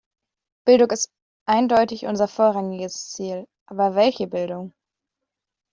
Bildung 0.65 0.89
ist 0.89 1.11
eindeutig 1.47 2.07
unser 2.07 2.27
vorrangiges 2.27 3.11
Ziel, 3.11 3.47
aber 3.67 3.93
welche 3.93 4.25
Bildung? 4.25 4.73